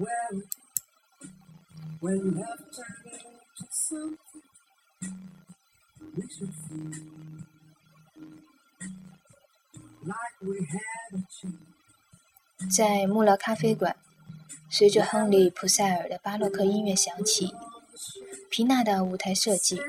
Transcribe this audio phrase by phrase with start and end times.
[0.00, 0.42] Well,
[2.00, 4.42] when love turned into something
[6.14, 6.92] we should feel
[10.04, 12.70] like we had a chance.
[12.70, 13.96] 在穆勒咖啡馆，
[14.70, 17.52] 随着亨利·普塞尔的巴洛克音乐响起，
[18.50, 19.80] 皮娜的舞台设计，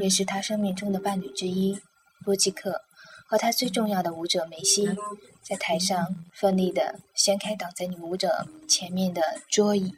[0.00, 1.78] 也是他生命中的伴侣之一
[2.24, 2.82] 波吉克
[3.30, 4.88] 和他最重要的舞者梅西，
[5.40, 9.94] 在台上奋力地掀开挡在女舞者前面的桌椅。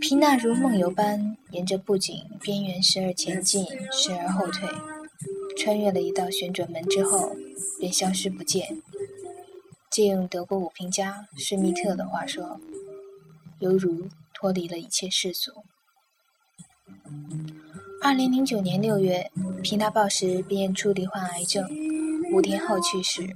[0.00, 4.68] 皮娜如梦游般沿着布景边缘时而前进，时而后退，
[5.56, 7.36] 穿越了一道旋转门之后，
[7.78, 8.82] 便消失不见。
[9.88, 12.60] 借用德国舞评家施密特的话说，
[13.60, 15.52] 犹如脱离了一切世俗。
[18.02, 19.30] 二零零九年六月，
[19.62, 21.97] 皮娜鲍什便验出罹患癌症。
[22.30, 23.34] 五天后去世。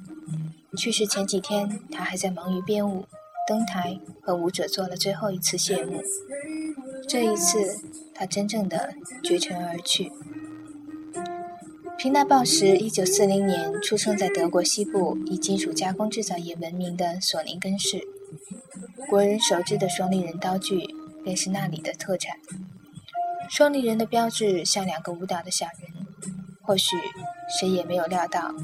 [0.77, 3.06] 去世前几天，他还在忙于编舞、
[3.46, 6.02] 登台和舞者做了最后一次谢幕。
[7.09, 7.82] 这一次，
[8.15, 10.13] 他真正的绝尘而去。
[11.98, 18.02] 皮纳鲍什一九四零年出生在德国西部以金属加工制造业闻名的索林根市，
[19.09, 20.87] 国人熟知的双立人刀具
[21.23, 22.37] 便是那里的特产。
[23.48, 25.90] 双立人的标志像两个舞蹈的小人。
[26.65, 26.96] 或许
[27.59, 28.54] 谁也没有料到，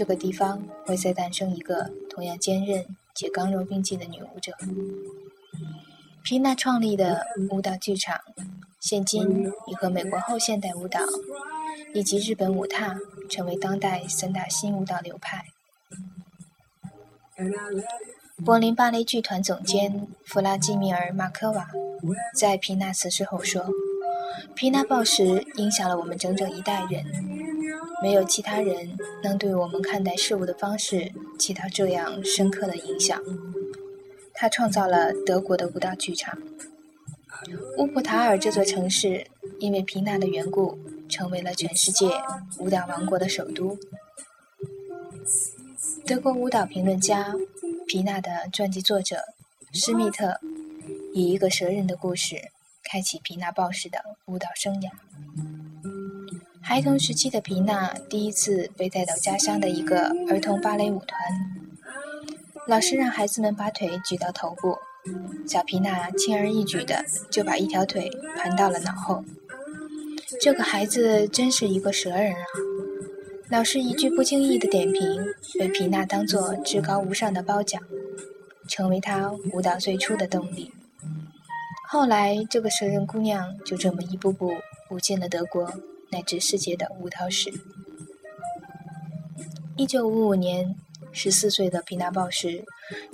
[0.00, 4.54] 这个地方会再诞生一个同样坚韧且刚柔并济的女舞者。
[6.22, 8.18] 皮娜创立的舞蹈剧场，
[8.80, 11.00] 现今已和美国后现代舞蹈
[11.92, 12.96] 以及日本舞踏
[13.28, 15.44] 成为当代三大新舞蹈流派。
[18.42, 21.68] 柏林芭蕾剧团总监弗拉基米尔·马科瓦
[22.34, 23.68] 在皮娜辞世后说
[24.56, 27.04] ：“皮娜鲍什影响了我们整整一代人。”
[28.02, 33.20] 没有其他人能对我们看待事物的方式起到这样深刻的影响。
[34.32, 36.38] 他创造了德国的舞蹈剧场。
[37.78, 39.26] 乌普塔尔这座城市
[39.58, 42.06] 因为皮娜的缘故，成为了全世界
[42.58, 43.78] 舞蹈王国的首都。
[46.06, 47.34] 德国舞蹈评论家、
[47.86, 49.16] 皮娜的传记作者
[49.72, 50.40] 施密特，
[51.14, 52.36] 以一个蛇人的故事
[52.82, 54.90] 开启皮娜鲍什的舞蹈生涯。
[56.70, 61.20] 孩童时期的皮娜第一次被带到家乡的一个儿童芭蕾舞团，
[62.68, 64.78] 老师让孩子们把腿举到头部，
[65.48, 69.24] 小皮娜轻而易举的就把一条腿盘到了脑后。
[70.40, 72.44] 这个孩子真是一个蛇人啊！
[73.48, 75.02] 老师一句不经意的点评，
[75.58, 77.82] 被皮娜当作至高无上的褒奖，
[78.68, 80.70] 成为她舞蹈最初的动力。
[81.88, 84.52] 后来，这个蛇人姑娘就这么一步步
[84.88, 85.68] 舞进了德国。
[86.10, 87.52] 乃至世界的舞蹈史。
[89.76, 90.74] 一九五五年，
[91.12, 92.64] 十四岁的皮娜鲍什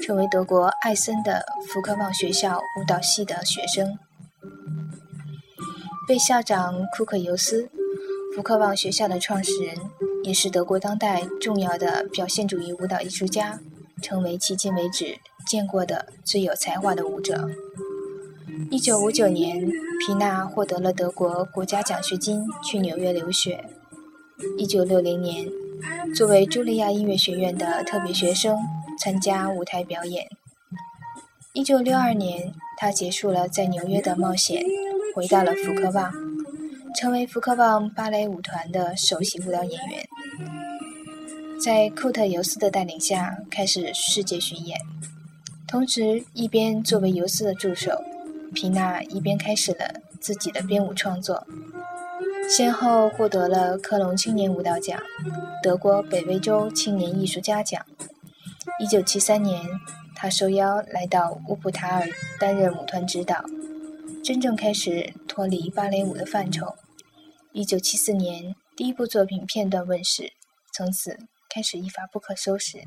[0.01, 3.99] 成为德国艾森的福克旺学校舞蹈系的学生，
[6.09, 7.71] 被校长库克尤斯，
[8.35, 9.79] 福克旺学校的创始人，
[10.25, 13.61] 也是德国当代重要的表现主义舞蹈艺术家，
[14.03, 17.49] 称为迄今为止见过的最有才华的舞者。
[18.71, 19.65] 一九五九年，
[20.01, 23.65] 皮娜获得了德国国家奖学金去纽约留学。
[24.59, 25.47] 一九六零年，
[26.15, 28.59] 作为茱莉亚音乐学院的特别学生
[28.99, 30.27] 参加舞台表演。
[31.53, 34.65] 一九六二年，他结束了在纽约的冒险，
[35.15, 36.13] 回到了福克旺，
[36.95, 40.07] 成为福克旺芭蕾舞团的首席舞蹈演员。
[41.61, 44.79] 在库特尤斯的带领下，开始世界巡演，
[45.67, 47.93] 同时一边作为尤斯的助手。
[48.55, 51.47] 皮娜一边开始了自己的编舞创作，
[52.49, 55.01] 先后获得了科隆青年舞蹈奖、
[55.63, 57.85] 德国北威州青年艺术家奖。
[58.81, 59.63] 1973年，
[60.15, 62.07] 她受邀来到乌普塔尔
[62.39, 63.45] 担任舞团指导，
[64.25, 66.75] 真正开始脱离芭蕾舞的范畴。
[67.53, 70.33] 1974年，第一部作品片段问世，
[70.75, 71.19] 从此
[71.49, 72.79] 开始一发不可收拾。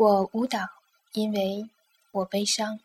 [0.00, 0.60] 我舞蹈，
[1.12, 1.68] 因为
[2.10, 2.80] 我悲伤。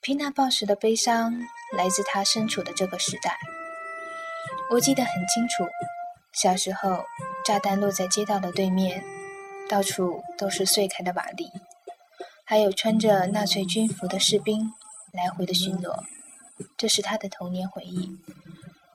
[0.00, 1.46] 皮娜鲍什的悲伤
[1.76, 3.38] 来自他身处的这个时代。
[4.72, 5.64] 我记得很清楚，
[6.32, 7.04] 小时候
[7.44, 9.04] 炸弹落在街道的对面，
[9.68, 11.48] 到处都是碎开的瓦砾，
[12.42, 14.72] 还有穿着纳粹军服的士兵
[15.12, 16.02] 来回的巡逻。
[16.76, 18.18] 这是他的童年回忆。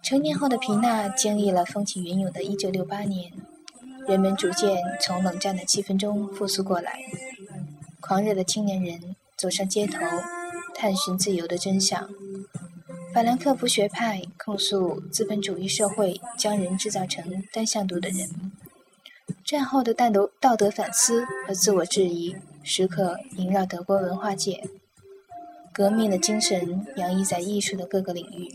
[0.04, 3.32] 成年后的皮娜经历了风起云涌的1968年。
[4.08, 7.02] 人们逐渐从冷战的气氛中复苏过来，
[8.00, 10.00] 狂热的青年人走上街头，
[10.74, 12.10] 探寻自由的真相。
[13.14, 18.30] 法兰克福学派控诉资本主义社会将人制造成单向度的人，
[19.44, 22.34] 战后的道德道德反思和自我质疑
[22.64, 24.64] 时刻萦绕德国文化界，
[25.74, 28.48] 革命的精神洋溢在艺术的各个领域。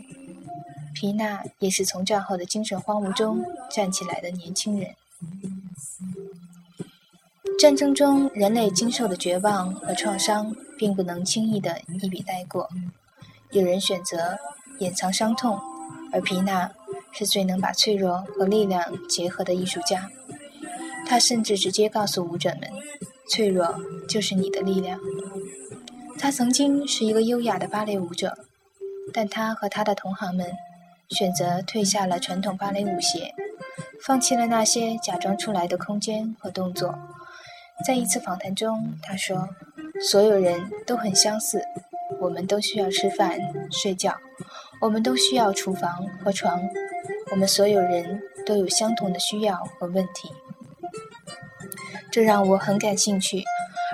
[0.94, 4.94] 皮娜也是从战后的精神荒芜中站起来的年轻人。
[7.58, 12.68] 战争中人类经受的绝望和创伤，并不能轻易的一笔带过。
[13.50, 14.38] 有人选择
[14.78, 15.60] 掩藏伤痛，
[16.12, 16.72] 而皮娜
[17.12, 20.10] 是最能把脆弱和力量结合的艺术家。
[21.06, 22.70] 他甚至直接告诉舞者们
[23.28, 23.78] ：“脆弱
[24.08, 24.98] 就是你的力量。”
[26.18, 28.38] 他曾经是一个优雅的芭蕾舞者，
[29.12, 30.50] 但他和他的同行们
[31.10, 33.34] 选择褪下了传统芭蕾舞鞋，
[34.04, 36.94] 放弃了那些假装出来的空间和动作。
[37.86, 39.48] 在一次访谈中，他说
[40.10, 41.62] ：“所有人都很相似，
[42.20, 43.38] 我们都需要吃饭、
[43.70, 44.16] 睡觉，
[44.80, 46.62] 我们都需要厨房和床，
[47.30, 50.30] 我们所有人都有相同的需要和问题。”
[52.12, 53.42] 这让我很感兴趣。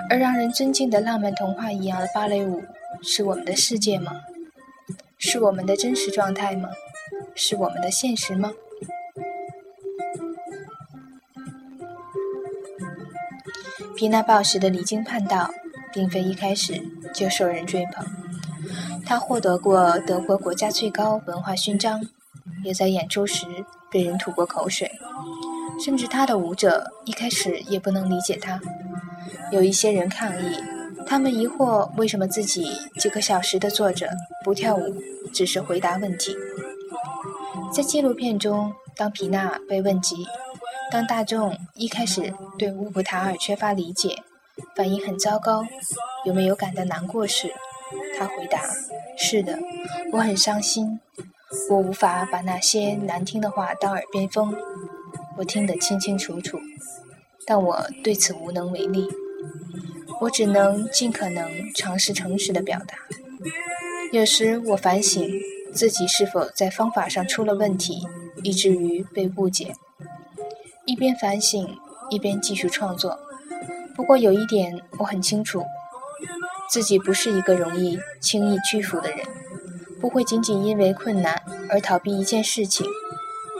[0.09, 2.63] 而让人尊敬的浪漫童话一样的芭蕾舞，
[3.03, 4.21] 是我们的世界吗？
[5.17, 6.69] 是我们的真实状态吗？
[7.35, 8.51] 是我们的现实吗？
[13.99, 15.51] 皮娜鲍什的离经叛道，
[15.91, 16.81] 并非一开始
[17.13, 18.05] 就受人追捧。
[19.05, 21.99] 他获得过德国国家最高文化勋章，
[22.63, 23.45] 也在演出时
[23.91, 24.89] 被人吐过口水，
[25.83, 28.57] 甚至他的舞者一开始也不能理解他。
[29.51, 30.55] 有一些人抗议，
[31.05, 34.09] 他们疑惑为什么自己几个小时的坐着
[34.45, 34.95] 不跳舞，
[35.33, 36.33] 只是回答问题。
[37.73, 40.25] 在纪录片中，当皮娜被问及。
[40.91, 44.15] 当大众一开始对乌普塔尔缺乏理解，
[44.75, 45.63] 反应很糟糕，
[46.25, 47.53] 有没有感到难过时，
[48.17, 48.63] 他回答
[49.15, 49.59] ：“是的，
[50.11, 50.99] 我很伤心，
[51.69, 54.55] 我无法把那些难听的话当耳边风，
[55.37, 56.59] 我听得清清楚楚，
[57.45, 59.07] 但我对此无能为力，
[60.21, 62.95] 我只能尽可能尝试诚实的表达。
[64.11, 65.29] 有时我反省
[65.71, 68.07] 自己是否在方法上出了问题，
[68.41, 69.75] 以至于被误解。”
[70.89, 71.77] 一边反省，
[72.09, 73.19] 一边继续创作。
[73.95, 75.63] 不过有一点我很清楚，
[76.67, 79.19] 自己不是一个容易轻易屈服的人，
[80.01, 81.39] 不会仅仅因为困难
[81.69, 82.87] 而逃避一件事情，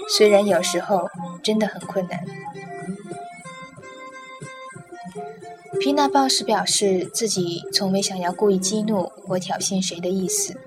[0.10, 1.08] 虽然有时候
[1.44, 2.20] 真的很困难。
[5.80, 10.60] 皮娜鲍什表示自己从没想要故意激怒或挑衅谁的意思，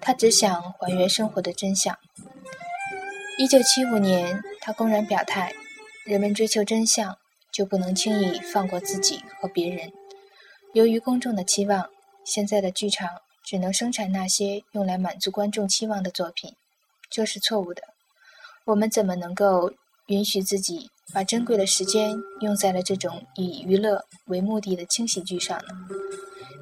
[0.00, 1.98] 他只想还原生活的真相。
[3.36, 5.52] 一九七五年，他公然表态。
[6.08, 7.18] 人们追求真相，
[7.52, 9.92] 就不能轻易放过自己和别人。
[10.72, 11.86] 由于公众的期望，
[12.24, 13.06] 现在的剧场
[13.44, 16.54] 只能生产那些用来满足观众期望的作品，
[17.10, 17.82] 这是错误的。
[18.64, 19.70] 我们怎么能够
[20.06, 25.74] 允许自己把珍贵的时间用在了这种以娱乐为目的的轻喜剧上呢？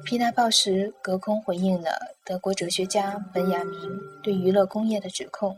[0.03, 5.55] 皮娜鲍什隔空回应了德国哲学家本雅明对娱乐工业的指控：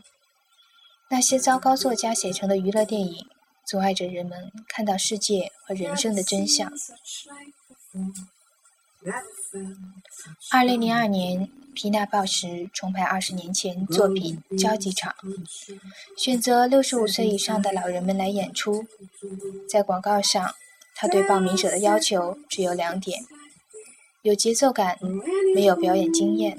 [1.10, 3.26] 那些糟糕作家写成的娱乐电影。
[3.70, 6.72] 阻碍着人们看到世界和人生的真相。
[10.50, 15.14] 二零零二年，皮娜鲍什重拍二十年前作品《交集场》，
[16.16, 18.84] 选择六十五岁以上的老人们来演出。
[19.68, 20.52] 在广告上，
[20.96, 23.22] 他对报名者的要求只有两点：
[24.22, 24.98] 有节奏感，
[25.54, 26.58] 没有表演经验。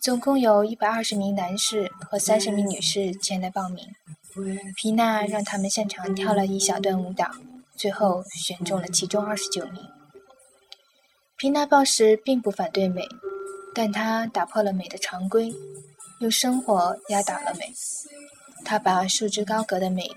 [0.00, 3.86] 总共有一百二十名男士和三十名女士前来报名。
[4.76, 7.30] 皮娜让他们现场跳了一小段舞蹈，
[7.76, 9.82] 最后选中了其中二十九名。
[11.36, 13.06] 皮娜鲍什并不反对美，
[13.74, 15.54] 但他打破了美的常规，
[16.20, 17.72] 用生活压倒了美。
[18.64, 20.10] 他把束之高阁的美，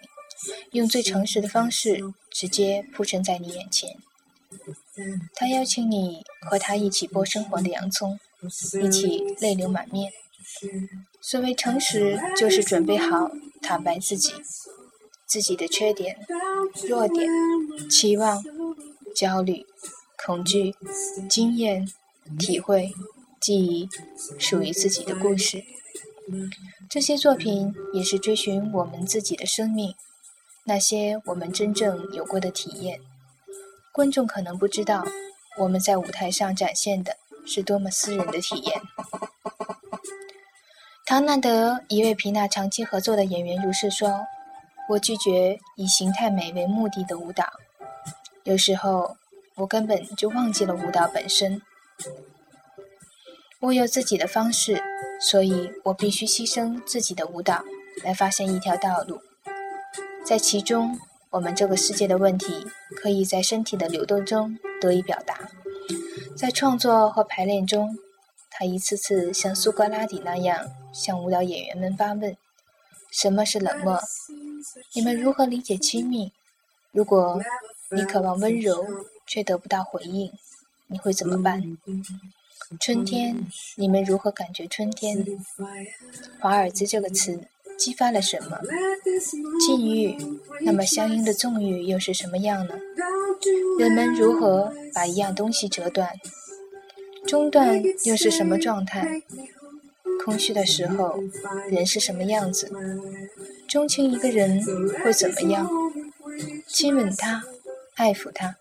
[0.71, 2.01] 用最诚实的方式
[2.31, 3.89] 直接铺陈在你眼前。
[5.35, 8.19] 他邀请你和他一起剥生活的洋葱，
[8.83, 10.11] 一起泪流满面。
[11.21, 13.29] 所谓诚实，就是准备好
[13.61, 14.33] 坦白自己，
[15.25, 16.17] 自己的缺点、
[16.87, 17.29] 弱点、
[17.89, 18.43] 期望、
[19.15, 19.65] 焦虑、
[20.25, 20.75] 恐惧、
[21.29, 21.87] 经验、
[22.39, 22.91] 体会、
[23.39, 23.89] 记忆，
[24.37, 25.63] 属于自己的故事。
[26.89, 29.95] 这些作品也是追寻我们自己的生命，
[30.65, 32.99] 那些我们真正有过的体验。
[33.91, 35.05] 观众可能不知道，
[35.57, 38.81] 我们在舞台上展现的是多么私人的体验。
[41.11, 44.25] 唐纳德，一位皮娜长期合作的演员，如是说
[44.87, 47.43] ：“我拒绝以形态美为目的的舞蹈。
[48.45, 49.17] 有时候，
[49.55, 51.61] 我根本就忘记了舞蹈本身。
[53.59, 54.81] 我有自己的方式，
[55.19, 57.61] 所以我必须牺牲自己的舞蹈，
[58.05, 59.19] 来发现一条道路。
[60.25, 60.97] 在其中，
[61.31, 62.65] 我们这个世界的问题
[62.95, 65.37] 可以在身体的流动中得以表达。
[66.37, 67.97] 在创作和排练中，
[68.49, 72.35] 他一次次像苏格拉底那样向舞蹈演员们发问
[73.11, 73.99] ：“什么是冷漠？
[74.93, 76.31] 你们如何理解亲密？
[76.91, 77.41] 如果
[77.91, 78.85] 你渴望温柔
[79.25, 80.31] 却得不到回应，
[80.87, 81.77] 你会怎么办？
[82.79, 83.45] 春天，
[83.75, 85.25] 你们如何感觉春天？
[86.39, 88.59] 华尔兹这个词激发了什么？
[89.59, 90.17] 禁欲，
[90.61, 92.75] 那么相应的纵欲又是什么样呢？
[93.79, 96.09] 人们如何把一样东西折断？
[97.27, 99.21] 中断又是什么状态？
[100.23, 101.15] 空虚的时候，
[101.69, 102.71] 人是什么样子？
[103.67, 104.61] 钟情一个人
[105.03, 105.69] 会怎么样？
[106.67, 107.43] 亲吻他，
[107.95, 108.55] 爱抚他。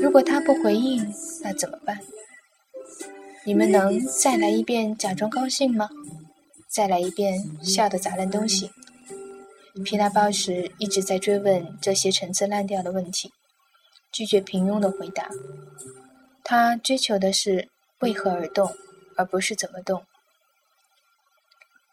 [0.00, 1.12] 如果他不回应，
[1.42, 2.00] 那怎么办？
[3.44, 5.88] 你们能再来一遍假装高兴吗？
[6.68, 8.70] 再来一遍笑得砸烂东西？
[9.84, 13.30] 皮纳鲍什一直在追问这些陈词滥调的问题，
[14.12, 15.28] 拒绝平庸的回答。
[16.42, 17.68] 他追求的是
[18.00, 18.72] 为何而动，
[19.16, 20.02] 而不是怎么动。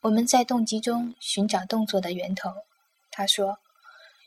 [0.01, 2.50] 我们在动机中寻找动作的源头，
[3.12, 3.60] 他说。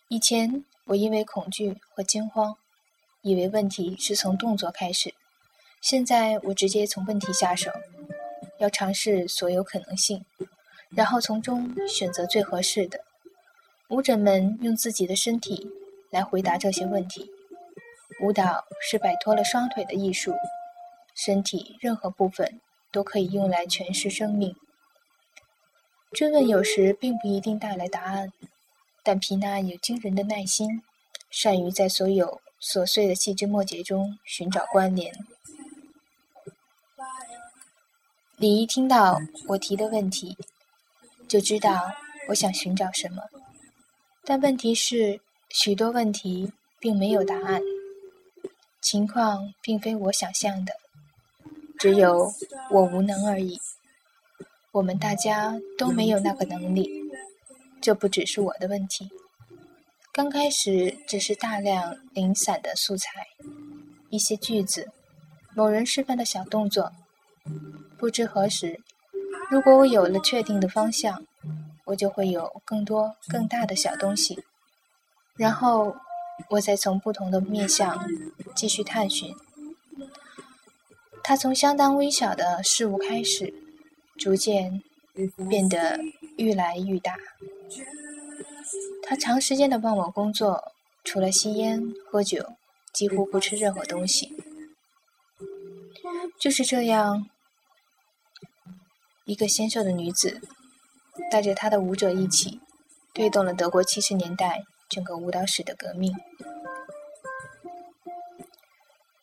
[0.08, 2.56] 以前我因为恐惧和惊慌，
[3.22, 5.12] 以为问题是从动作开始。
[5.80, 7.72] 现在我直接从问题下手，
[8.58, 10.24] 要尝试所有可能性，
[10.90, 13.00] 然后从中选择最合适的。
[13.88, 15.68] 舞者们用自己的身体
[16.10, 17.28] 来回答这些问题。
[18.20, 20.36] 舞蹈是摆脱了双腿的艺术，
[21.16, 22.60] 身体任何部分
[22.92, 24.54] 都可以用来诠释生命。
[26.14, 28.32] 追问有时并不一定带来答案。
[29.02, 30.80] 但皮娜有惊人的耐心，
[31.28, 35.12] 善于在所有琐碎的细枝末节中寻找关联。
[38.38, 40.36] 李一听到我提的问题，
[41.28, 41.92] 就知道
[42.28, 43.22] 我想寻找什么。
[44.24, 47.60] 但问题是，许多问题并没有答案。
[48.80, 50.72] 情况并非我想象的，
[51.78, 52.32] 只有
[52.70, 53.60] 我无能而已。
[54.74, 56.90] 我们大家都没有那个能力。
[57.80, 59.08] 这不只是我的问题。
[60.12, 63.08] 刚开始只是大量零散的素材，
[64.10, 64.90] 一些句子，
[65.54, 66.90] 某人示范的小动作。
[67.96, 68.80] 不知何时，
[69.48, 71.24] 如果我有了确定的方向，
[71.84, 74.42] 我就会有更多更大的小东西。
[75.36, 75.94] 然后，
[76.50, 78.10] 我再从不同的面向
[78.56, 79.32] 继续探寻。
[81.22, 83.54] 它从相当微小的事物开始，
[84.18, 84.82] 逐渐
[85.48, 85.98] 变得
[86.36, 87.16] 愈来愈大。
[89.02, 90.72] 他长时间的忘我工作，
[91.04, 92.54] 除了吸烟喝酒，
[92.92, 94.34] 几乎不吃任何东西。
[96.40, 97.26] 就是这样，
[99.24, 100.40] 一个纤瘦的女子，
[101.30, 102.60] 带着她的舞者一起，
[103.12, 106.14] 推动了德国七十年代整个舞蹈史的革命。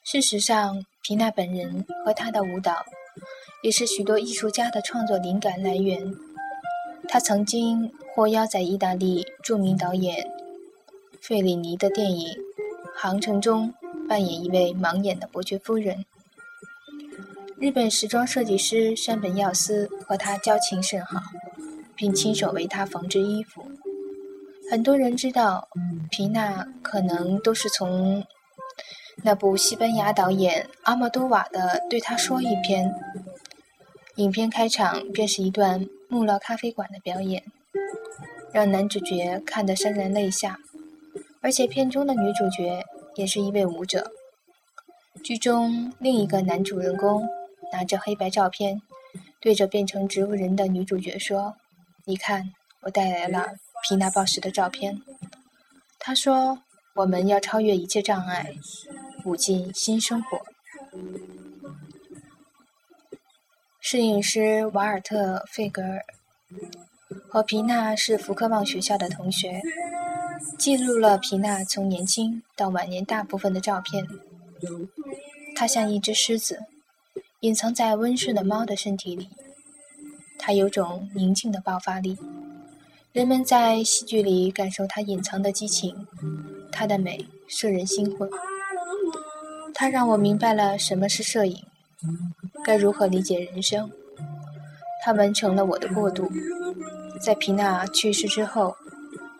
[0.03, 2.85] 事实上，皮娜本人和她的舞蹈，
[3.63, 6.13] 也是许多艺术家的创作灵感来源。
[7.07, 7.91] 他曾经。
[8.13, 10.29] 获邀在意大利著名导演
[11.21, 12.27] 费里尼的电影
[12.93, 13.73] 《航程》中
[14.05, 16.03] 扮演一位盲眼的伯爵夫人。
[17.57, 21.21] 日本时装设计师山本耀司和他交情甚好，
[21.95, 23.63] 并亲手为他缝制衣服。
[24.69, 25.69] 很多人知道
[26.09, 28.25] 皮娜，可能都是从
[29.23, 32.85] 那部西班牙导演阿莫多瓦的《对他说一篇》
[34.17, 37.43] 影片开场，便是一段穆勒咖啡馆的表演。
[38.53, 40.59] 让男主角看得潸然泪下，
[41.41, 42.83] 而且片中的女主角
[43.15, 44.11] 也是一位舞者。
[45.23, 47.25] 剧中另一个男主人公
[47.71, 48.81] 拿着黑白照片，
[49.39, 51.55] 对着变成植物人的女主角说
[52.05, 52.51] ：“你看，
[52.81, 53.53] 我带来了
[53.87, 55.01] 皮娜鲍什的照片。”
[55.97, 56.59] 他说
[56.95, 58.53] ：“我们要超越一切障碍，
[59.23, 60.41] 舞进新生活。”
[63.81, 66.05] 摄影师瓦尔特·费格尔。
[67.27, 69.59] 和皮娜是福克旺学校的同学，
[70.59, 74.07] 记录了皮娜从年轻到晚年大部分的照片。
[75.55, 76.59] 她像一只狮子，
[77.39, 79.27] 隐藏在温顺的猫的身体里。
[80.37, 82.15] 他有种宁静的爆发力，
[83.11, 86.07] 人们在戏剧里感受他隐藏的激情。
[86.71, 88.29] 他的美摄人心魂。
[89.73, 91.63] 他让我明白了什么是摄影，
[92.63, 93.89] 该如何理解人生。
[95.03, 96.31] 他完成了我的过渡。
[97.19, 98.75] 在皮娜去世之后，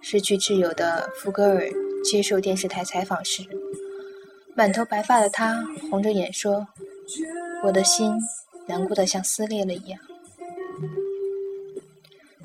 [0.01, 1.67] 失去挚友的福格尔
[2.03, 3.43] 接受电视台采访时，
[4.55, 6.67] 满头白发的他红着眼说
[7.65, 8.13] ：“我的心
[8.67, 9.99] 难过的像撕裂了一样。”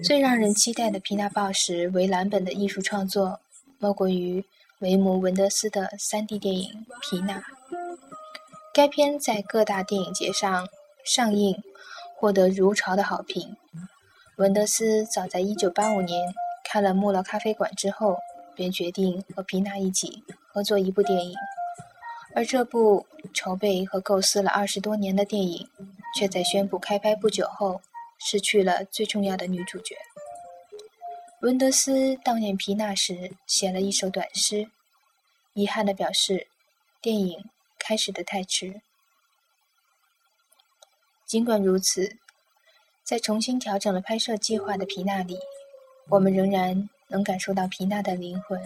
[0.05, 3.41] 最让人期待的皮娜鲍什为蓝本的艺术创作，
[3.79, 4.45] 莫过于
[4.81, 7.39] 维姆·文德斯的 3D 电影《皮娜》。
[8.77, 10.69] 该片在各大电影节上
[11.03, 11.63] 上映，
[12.15, 13.57] 获得如潮的好评。
[14.37, 18.19] 文德斯早在1985年看了《穆勒咖啡馆》之后，
[18.55, 21.35] 便决定和皮娜一起合作一部电影。
[22.35, 25.67] 而这部筹备和构思了二十多年的电影，
[26.15, 27.81] 却在宣布开拍不久后，
[28.19, 29.97] 失去了最重要的女主角。
[31.41, 34.69] 文德斯悼念皮娜时写了一首短诗，
[35.55, 36.49] 遗憾地表示，
[37.01, 37.43] 电影
[37.87, 38.81] 开始的太迟。
[41.25, 42.17] 尽管如此，
[43.05, 45.39] 在重新调整了拍摄计划的皮娜里，
[46.09, 48.61] 我们仍然能感受到皮娜的灵魂。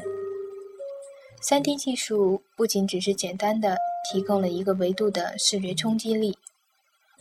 [1.42, 3.76] 3D 技术不仅只是简单的
[4.10, 6.38] 提供了一个维度的视觉冲击力，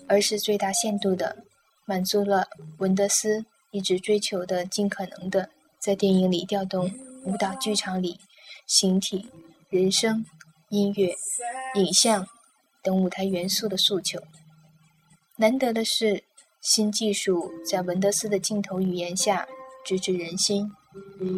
[0.07, 1.43] 而是最大限度的
[1.83, 6.89] 满足了文德斯一直追求的尽可能的在电影里调动
[7.25, 8.17] 舞蹈剧场里
[8.67, 9.29] 形体、
[9.69, 10.25] 人声、
[10.69, 11.15] 音乐、
[11.75, 12.27] 影像
[12.83, 14.21] 等舞台元素的诉求。
[15.37, 16.23] 难得的是，
[16.61, 19.47] 新技术在文德斯的镜头语言下
[19.85, 20.71] 直指人心，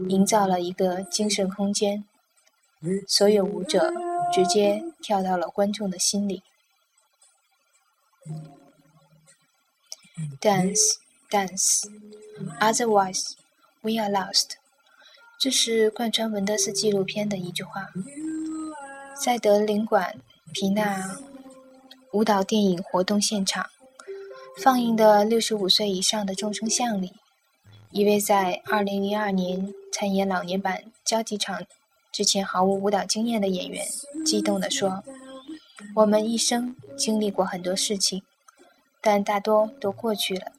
[0.09, 2.03] 营造了一个精神空间。
[3.07, 3.93] 所有舞者
[4.33, 6.41] 直接跳到了观众的心里。
[10.39, 10.97] Dance,
[11.29, 11.87] dance,
[12.59, 13.33] otherwise
[13.81, 14.53] we are lost。
[15.39, 17.87] 这是贯穿文德斯纪录片的一句话。
[19.15, 20.19] 在德领馆
[20.53, 21.17] 皮纳
[22.11, 23.65] 舞蹈电影活动现场
[24.57, 27.13] 放映的六十五岁以上的众生像里，
[27.91, 31.63] 一位在二零零二年参演老年版交际场。
[32.11, 33.85] 之前毫无舞蹈经验的演员
[34.25, 35.01] 激动地说
[35.95, 38.21] ：“我们一生经历过很多事情，
[38.99, 40.51] 但大多都过去了。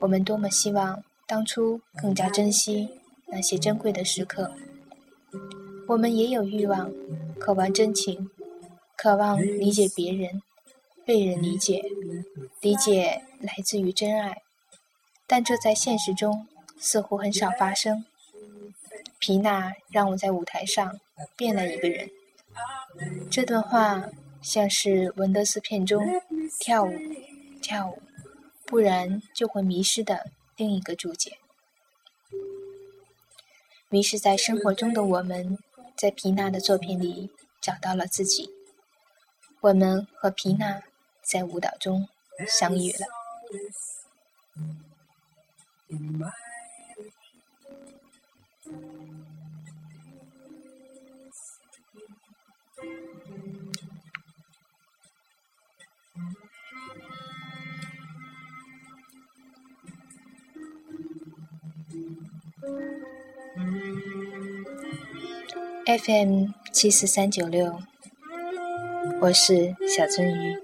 [0.00, 2.88] 我们多么希望当初更加珍惜
[3.28, 4.52] 那些珍贵的时刻。
[5.86, 6.92] 我们也有欲望，
[7.38, 8.30] 渴望真情，
[8.96, 10.42] 渴望理解别人，
[11.04, 11.82] 被人理解，
[12.60, 14.42] 理解来自于真爱。
[15.26, 16.46] 但这在现实中
[16.78, 18.04] 似乎很少发生。”
[19.20, 21.00] 皮娜让我在舞台上
[21.36, 22.10] 变了一个人。
[23.30, 24.08] 这段话
[24.42, 26.02] 像是文德斯片中
[26.60, 26.92] “跳舞，
[27.62, 28.02] 跳舞，
[28.66, 31.38] 不然就会迷失”的另一个注解。
[33.88, 35.56] 迷失在生活中的我们，
[35.96, 37.30] 在皮娜的作品里
[37.60, 38.50] 找到了自己。
[39.60, 40.82] 我们和皮娜
[41.22, 42.08] 在舞蹈中
[42.46, 43.06] 相遇了。
[65.86, 67.78] FM 七四三九六，
[69.20, 70.63] 我是小鳟鱼。